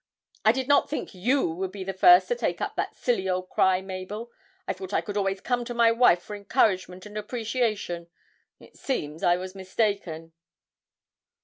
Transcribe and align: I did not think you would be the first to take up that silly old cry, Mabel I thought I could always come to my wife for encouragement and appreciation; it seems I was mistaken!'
I 0.43 0.51
did 0.51 0.67
not 0.67 0.89
think 0.89 1.13
you 1.13 1.47
would 1.47 1.71
be 1.71 1.83
the 1.83 1.93
first 1.93 2.27
to 2.29 2.35
take 2.35 2.59
up 2.59 2.75
that 2.75 2.95
silly 2.95 3.29
old 3.29 3.51
cry, 3.51 3.81
Mabel 3.81 4.31
I 4.67 4.73
thought 4.73 4.95
I 4.95 5.01
could 5.01 5.15
always 5.15 5.41
come 5.41 5.63
to 5.65 5.75
my 5.75 5.91
wife 5.91 6.23
for 6.23 6.35
encouragement 6.35 7.05
and 7.05 7.15
appreciation; 7.19 8.07
it 8.59 8.75
seems 8.75 9.21
I 9.21 9.37
was 9.37 9.53
mistaken!' 9.53 10.33